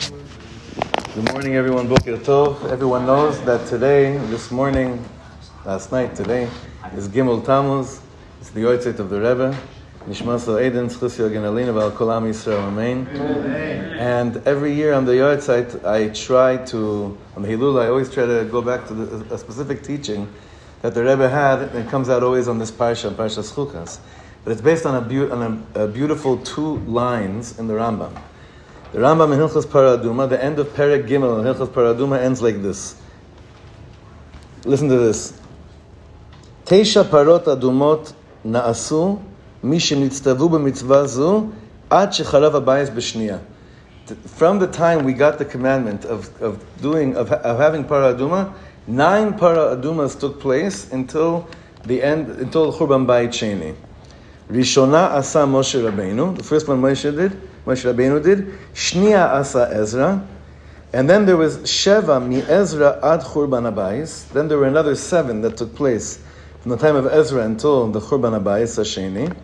Good 0.00 1.30
morning, 1.30 1.54
everyone. 1.54 1.86
Boker 1.86 2.16
Tov. 2.16 2.68
Everyone 2.68 3.06
knows 3.06 3.40
that 3.44 3.64
today, 3.68 4.18
this 4.26 4.50
morning, 4.50 5.04
last 5.64 5.92
night, 5.92 6.16
today, 6.16 6.48
is 6.96 7.08
Gimel 7.08 7.44
Tammuz. 7.44 8.00
It's 8.40 8.50
the 8.50 8.62
Yotzeit 8.62 8.98
of 8.98 9.08
the 9.08 9.20
Rebbe. 9.20 9.56
Nishmas 10.08 10.48
Eden, 10.60 10.88
Schus 10.88 11.16
Yogen 11.18 11.44
Alina, 11.44 11.72
Val 11.72 11.92
Kolam 11.92 12.24
Yisrael, 12.24 12.66
Amen. 12.66 13.06
And 13.96 14.36
every 14.48 14.72
year 14.74 14.94
on 14.94 15.04
the 15.04 15.12
Yotzeit, 15.12 15.84
I 15.84 16.08
try 16.08 16.56
to, 16.66 17.16
on 17.36 17.42
the 17.42 17.48
Hilul, 17.48 17.80
I 17.80 17.86
always 17.86 18.12
try 18.12 18.26
to 18.26 18.44
go 18.50 18.62
back 18.62 18.88
to 18.88 18.94
the, 18.94 19.34
a 19.34 19.38
specific 19.38 19.84
teaching 19.84 20.28
that 20.82 20.94
the 20.94 21.04
Rebbe 21.04 21.28
had, 21.28 21.62
and 21.62 21.78
it 21.78 21.88
comes 21.88 22.08
out 22.08 22.24
always 22.24 22.48
on 22.48 22.58
this 22.58 22.72
Parsha, 22.72 23.14
Parsha 23.14 23.44
Chukas. 23.44 23.98
But 24.42 24.50
it's 24.50 24.60
based 24.60 24.86
on, 24.86 24.96
a, 24.96 25.06
be- 25.06 25.30
on 25.30 25.64
a, 25.76 25.84
a 25.84 25.86
beautiful 25.86 26.38
two 26.38 26.78
lines 26.80 27.60
in 27.60 27.68
the 27.68 27.74
Rambam. 27.74 28.20
The 28.94 29.00
Rambam 29.00 29.32
in 29.32 29.40
Hilchos 29.40 29.66
Paraduma, 29.66 30.28
the 30.28 30.40
end 30.40 30.60
of 30.60 30.68
Perek 30.68 31.08
Gimel 31.08 31.40
in 31.40 31.44
Hilchos 31.52 31.66
Paraduma 31.66 32.20
ends 32.20 32.40
like 32.40 32.62
this. 32.62 32.94
Listen 34.64 34.88
to 34.88 34.96
this. 34.98 35.36
Teisha 36.64 37.02
parot 37.02 37.46
adumot 37.46 38.14
na'asu 38.44 39.20
mi 39.64 39.78
shenitztavu 39.78 40.48
b'mitzvah 40.48 41.08
zu 41.08 41.52
ad 41.90 42.10
shecharav 42.10 42.52
habayis 42.52 42.88
b'shniya. 42.88 43.40
From 44.28 44.60
the 44.60 44.68
time 44.68 45.02
we 45.02 45.12
got 45.12 45.38
the 45.38 45.44
commandment 45.44 46.04
of, 46.04 46.30
of 46.40 46.64
doing 46.80 47.16
of, 47.16 47.32
of 47.32 47.58
having 47.58 47.82
paraduma, 47.82 48.54
nine 48.86 49.36
para 49.36 49.76
paradumas 49.76 50.20
took 50.20 50.38
place 50.38 50.92
until 50.92 51.48
the 51.84 52.00
end 52.00 52.28
until 52.28 52.72
Churban 52.72 53.06
Bayit 53.06 53.30
Sheni. 53.30 53.74
Rishona 54.48 55.10
asa 55.10 55.38
Moshe 55.38 55.82
Rabbeinu. 55.82 56.36
The 56.36 56.44
first 56.44 56.68
one 56.68 56.80
Moshe 56.80 57.12
did. 57.12 57.36
Moshe 57.66 57.84
Rabbeinu 57.84 58.22
did. 58.22 58.46
Shnia 58.74 59.28
asa 59.30 59.70
Ezra. 59.72 60.26
And 60.92 61.10
then 61.10 61.26
there 61.26 61.36
was 61.36 61.58
Sheva 61.58 62.24
mi 62.24 62.38
Ezra 62.42 62.98
ad 63.02 63.20
Churban 63.20 63.72
Abayis. 63.72 64.28
Then 64.30 64.48
there 64.48 64.58
were 64.58 64.66
another 64.66 64.94
seven 64.94 65.40
that 65.42 65.56
took 65.56 65.74
place 65.74 66.22
from 66.60 66.70
the 66.70 66.76
time 66.76 66.96
of 66.96 67.06
Ezra 67.06 67.44
until 67.44 67.90
the 67.90 68.00
Churban 68.00 68.40
Abayis 68.40 68.78
Hasheni. 68.78 69.34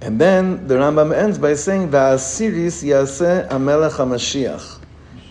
And 0.00 0.20
then 0.20 0.66
the 0.66 0.74
Rambam 0.74 1.16
ends 1.16 1.38
by 1.38 1.54
saying 1.54 1.90
Va'asiris 1.90 2.84
yaseh 2.84 3.48
amelech 3.48 3.92
HaMashiach. 3.92 4.78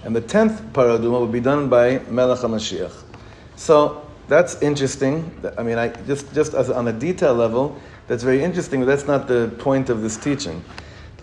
And 0.04 0.16
the 0.16 0.22
tenth 0.22 0.62
paraduma 0.74 1.20
will 1.20 1.28
be 1.28 1.40
done 1.40 1.68
by 1.68 2.00
Melech 2.10 2.40
HaMashiach. 2.40 2.94
So 3.58 4.06
that's 4.28 4.62
interesting. 4.62 5.30
I 5.58 5.64
mean, 5.64 5.78
I 5.78 5.90
just 5.90 6.34
just 6.34 6.54
as 6.54 6.70
on 6.70 6.88
a 6.88 6.94
detail 6.94 7.34
level, 7.34 7.78
that's 8.08 8.24
very 8.24 8.44
interesting, 8.44 8.80
but 8.82 8.86
that's 8.86 9.06
not 9.08 9.28
the 9.28 9.54
point 9.60 9.90
of 9.90 10.02
this 10.02 10.16
teaching. 10.16 10.64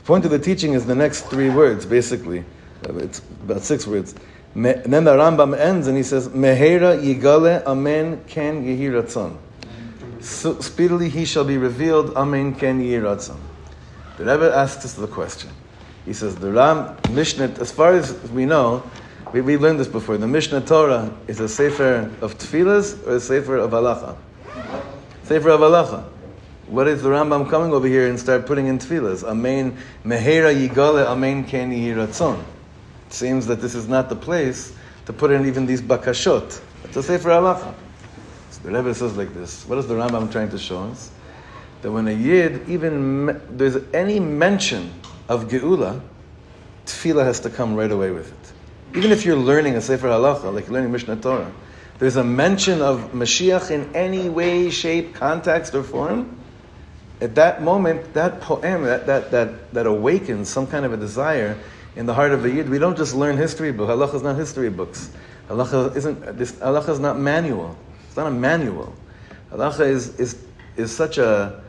Point 0.04 0.26
of 0.26 0.30
the 0.30 0.38
teaching 0.38 0.74
is 0.74 0.84
the 0.84 0.94
next 0.94 1.22
three 1.22 1.48
words, 1.48 1.86
basically. 1.86 2.44
Uh, 2.86 2.96
it's 2.96 3.20
about 3.42 3.62
six 3.62 3.86
words. 3.86 4.14
And 4.54 4.64
then 4.64 5.04
the 5.04 5.16
Rambam 5.16 5.58
ends 5.58 5.86
and 5.86 5.96
he 5.96 6.02
says, 6.02 6.28
Mehera 6.28 7.00
yigale 7.02 7.64
amen 7.64 8.22
ken 8.26 8.64
yehi 8.64 8.90
ratzon. 8.90 9.38
So, 10.20 10.60
speedily 10.60 11.08
he 11.08 11.24
shall 11.24 11.44
be 11.44 11.56
revealed, 11.56 12.14
amen 12.16 12.54
ken 12.54 12.80
yehi 12.82 13.00
ratzon. 13.00 13.38
The 14.18 14.26
Rebbe 14.26 14.54
asks 14.54 14.84
us 14.84 14.92
the 14.92 15.06
question. 15.06 15.50
He 16.04 16.12
says, 16.12 16.36
the 16.36 16.52
Ram, 16.52 16.96
Mishnah, 17.10 17.54
as 17.58 17.72
far 17.72 17.94
as 17.94 18.12
we 18.30 18.44
know, 18.44 18.82
we, 19.32 19.40
we 19.40 19.56
learned 19.56 19.80
this 19.80 19.88
before, 19.88 20.18
the 20.18 20.28
Mishnah 20.28 20.60
Torah 20.60 21.12
is 21.26 21.40
a 21.40 21.48
sefer 21.48 22.10
of 22.20 22.36
tefillas 22.36 23.04
or 23.06 23.16
a 23.16 23.20
sefer 23.20 23.56
of 23.56 23.70
halacha? 23.70 24.16
Sefer 25.24 25.48
of 25.48 25.60
halacha. 25.60 26.04
What 26.74 26.88
is 26.88 27.04
the 27.04 27.08
Rambam 27.10 27.48
coming 27.48 27.72
over 27.72 27.86
here 27.86 28.08
and 28.08 28.18
start 28.18 28.46
putting 28.46 28.66
in 28.66 28.80
tefillas? 28.80 29.22
Amen, 29.22 29.76
mehera 30.04 30.52
yigale, 30.52 31.06
amen 31.06 31.44
ken 31.44 31.70
yehi 31.70 31.94
ratzon. 31.94 32.42
It 33.06 33.12
seems 33.12 33.46
that 33.46 33.60
this 33.60 33.76
is 33.76 33.86
not 33.86 34.08
the 34.08 34.16
place 34.16 34.74
to 35.06 35.12
put 35.12 35.30
in 35.30 35.46
even 35.46 35.66
these 35.66 35.80
bakashot. 35.80 36.60
It's 36.82 36.96
a 36.96 37.02
sefer 37.04 37.28
halacha. 37.28 37.72
So 38.50 38.62
the 38.64 38.72
Rebbe 38.72 38.92
says 38.92 39.16
like 39.16 39.32
this. 39.34 39.64
What 39.68 39.78
is 39.78 39.86
the 39.86 39.94
Rambam 39.94 40.32
trying 40.32 40.50
to 40.50 40.58
show 40.58 40.82
us? 40.82 41.12
That 41.82 41.92
when 41.92 42.08
a 42.08 42.12
yid, 42.12 42.68
even 42.68 43.40
there's 43.56 43.76
any 43.94 44.18
mention 44.18 44.92
of 45.28 45.44
geula, 45.44 46.00
tefillah 46.86 47.24
has 47.24 47.38
to 47.40 47.50
come 47.50 47.76
right 47.76 47.92
away 47.92 48.10
with 48.10 48.32
it. 48.32 48.98
Even 48.98 49.12
if 49.12 49.24
you're 49.24 49.36
learning 49.36 49.76
a 49.76 49.80
sefer 49.80 50.08
halacha, 50.08 50.52
like 50.52 50.68
learning 50.68 50.90
Mishnah 50.90 51.20
Torah, 51.20 51.52
there's 52.00 52.16
a 52.16 52.24
mention 52.24 52.82
of 52.82 53.12
Mashiach 53.12 53.70
in 53.70 53.94
any 53.94 54.28
way, 54.28 54.70
shape, 54.70 55.14
context, 55.14 55.72
or 55.76 55.84
form. 55.84 56.40
At 57.24 57.34
that 57.36 57.62
moment, 57.62 58.12
that 58.12 58.42
poem, 58.42 58.82
that, 58.82 59.06
that, 59.06 59.30
that, 59.30 59.72
that 59.72 59.86
awakens 59.86 60.50
some 60.50 60.66
kind 60.66 60.84
of 60.84 60.92
a 60.92 60.98
desire 60.98 61.56
in 61.96 62.04
the 62.04 62.12
heart 62.12 62.32
of 62.32 62.42
the 62.42 62.50
yid. 62.50 62.68
We 62.68 62.78
don't 62.78 62.98
just 62.98 63.14
learn 63.14 63.38
history 63.38 63.72
books. 63.72 63.90
Halacha 63.90 64.16
is 64.16 64.22
not 64.22 64.36
history 64.36 64.68
books. 64.68 65.10
Halacha 65.48 65.96
isn't. 65.96 66.36
This, 66.36 66.52
halacha 66.52 66.90
is 66.90 67.00
not 67.00 67.18
manual. 67.18 67.78
It's 68.06 68.16
not 68.18 68.26
a 68.26 68.30
manual. 68.30 68.92
Halacha 69.50 69.86
is 69.86 70.20
is 70.20 70.44
is 70.76 70.94
such 70.94 71.16
a, 71.16 71.62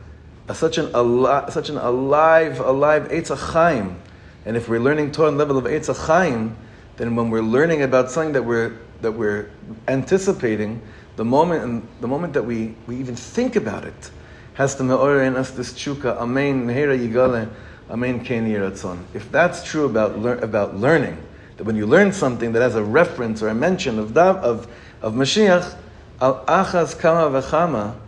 a 0.48 0.54
such 0.54 0.76
an 0.76 0.94
alive, 0.94 1.50
such 1.50 1.70
an 1.70 1.78
alive 1.78 2.60
alive 2.60 3.08
Eitz 3.08 3.34
Chaim. 3.34 3.98
And 4.44 4.58
if 4.58 4.68
we're 4.68 4.78
learning 4.78 5.12
Torah 5.12 5.28
on 5.28 5.38
level 5.38 5.56
of 5.56 5.64
Eitz 5.64 6.06
Chaim, 6.06 6.54
then 6.98 7.16
when 7.16 7.30
we're 7.30 7.40
learning 7.40 7.80
about 7.80 8.10
something 8.10 8.34
that 8.34 8.42
we're 8.42 8.76
that 9.00 9.12
we're 9.12 9.48
anticipating, 9.88 10.82
the 11.16 11.24
moment 11.24 11.64
and 11.64 11.88
the 12.02 12.08
moment 12.08 12.34
that 12.34 12.42
we, 12.42 12.74
we 12.86 12.96
even 12.96 13.16
think 13.16 13.56
about 13.56 13.86
it 13.86 14.10
has 14.56 14.74
to 14.74 14.82
me'or 14.82 15.22
in 15.22 15.36
us 15.36 15.50
this. 15.50 15.86
Amen. 15.86 16.66
Mehera 16.66 16.98
yigale. 16.98 17.48
Amen. 17.88 19.06
If 19.14 19.30
that's 19.30 19.62
true 19.62 19.84
about 19.84 20.18
lear, 20.18 20.38
about 20.38 20.76
learning, 20.76 21.18
that 21.56 21.64
when 21.64 21.76
you 21.76 21.86
learn 21.86 22.12
something 22.12 22.52
that 22.52 22.62
has 22.62 22.74
a 22.74 22.82
reference 22.82 23.42
or 23.42 23.48
a 23.48 23.54
mention 23.54 23.98
of 23.98 24.12
dav, 24.12 24.36
of 24.38 24.66
of 25.02 25.14
Mashiach, 25.14 25.76
al 26.20 26.44
achaz 26.46 26.98
kama 26.98 28.00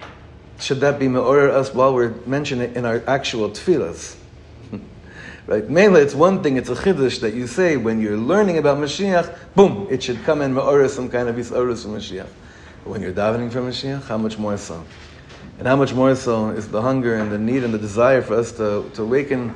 should 0.59 0.81
that 0.81 0.99
be 0.99 1.07
me'or 1.07 1.51
us 1.51 1.73
while 1.73 1.95
we're 1.95 2.15
mentioning 2.27 2.71
it 2.71 2.77
in 2.77 2.85
our 2.85 3.03
actual 3.07 3.51
tefillas? 3.51 4.17
Right? 5.47 5.67
Mainly, 5.67 6.03
it's 6.03 6.15
one 6.15 6.43
thing, 6.43 6.59
it's 6.59 6.69
a 6.69 6.75
chiddush 6.75 7.21
that 7.21 7.33
you 7.33 7.47
say 7.47 7.79
when 7.79 8.03
you're 8.03 8.19
learning 8.19 8.59
about 8.59 8.77
Mashiach, 8.77 9.35
boom, 9.55 9.87
it 9.91 10.03
should 10.03 10.23
come 10.25 10.43
in 10.43 10.53
ma'orah, 10.53 10.91
some 10.91 11.09
kind 11.09 11.27
of 11.27 11.37
isarus 11.37 11.85
from 11.85 11.93
Mashiach. 11.93 12.27
But 12.85 12.91
when 12.91 13.01
you're 13.01 13.15
davening 13.15 13.51
for 13.51 13.63
Mashiach, 13.63 14.03
how 14.09 14.19
much 14.19 14.37
more 14.37 14.59
so? 14.59 14.85
And 15.59 15.67
how 15.67 15.75
much 15.75 15.93
more 15.93 16.15
so 16.15 16.51
is 16.51 16.69
the 16.69 16.81
hunger 16.81 17.17
and 17.17 17.33
the 17.33 17.39
need 17.39 17.65
and 17.65 17.75
the 17.75 17.79
desire 17.79 18.23
for 18.23 18.35
us 18.35 18.53
to, 18.53 18.89
to 18.95 19.03
awaken 19.03 19.53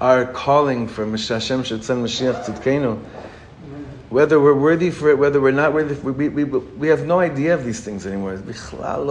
our 0.00 0.24
calling 0.24 0.88
for 0.88 1.06
Hashem 1.06 1.64
should 1.64 1.84
send 1.84 2.02
Mashiach 2.04 2.46
Tzidkenu. 2.46 2.98
Whether 4.08 4.40
we're 4.40 4.54
worthy 4.54 4.90
for 4.90 5.10
it, 5.10 5.18
whether 5.18 5.38
we're 5.40 5.50
not 5.50 5.74
worthy, 5.74 5.94
we, 6.00 6.28
we, 6.28 6.44
we, 6.44 6.88
have 6.88 7.04
no 7.04 7.20
idea 7.20 7.54
of 7.54 7.64
these 7.64 7.80
things 7.80 8.06
anymore. 8.06 8.40
We 8.46 8.54
have 8.54 9.04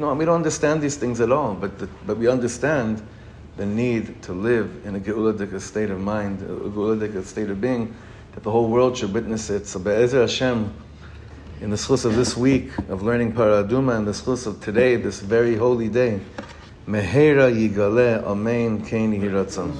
no, 0.00 0.14
we 0.14 0.24
don't 0.24 0.34
understand 0.34 0.82
these 0.82 0.96
things 0.96 1.20
at 1.20 1.30
all, 1.30 1.54
but, 1.54 1.78
the, 1.78 1.86
but 2.06 2.16
we 2.16 2.26
understand 2.26 3.00
the 3.56 3.66
need 3.66 4.20
to 4.22 4.32
live 4.32 4.84
in 4.84 4.96
a 4.96 5.00
geuladik 5.00 5.60
state 5.60 5.90
of 5.90 6.00
mind, 6.00 6.42
a 6.42 6.46
geuladik 6.46 7.22
state 7.24 7.50
of 7.50 7.60
being, 7.60 7.94
that 8.32 8.42
the 8.42 8.50
whole 8.50 8.68
world 8.68 8.96
should 8.96 9.12
witness 9.12 9.50
it. 9.50 9.66
So 9.66 9.78
Be'ezer 9.78 10.22
Hashem, 10.22 10.72
in 11.60 11.68
the 11.68 11.76
schus 11.76 12.06
of 12.06 12.16
this 12.16 12.36
week 12.36 12.70
of 12.88 13.02
learning 13.02 13.32
Paraduma 13.32 13.96
and 13.96 14.06
the 14.06 14.12
schus 14.12 14.46
of 14.46 14.62
today, 14.62 14.96
this 14.96 15.20
very 15.20 15.56
holy 15.56 15.88
day, 15.88 16.20
Mehera 16.88 17.52
Yigale 17.52 18.24
Amen 18.24 18.82
Kein 18.84 19.12
Yiratzon. 19.12 19.70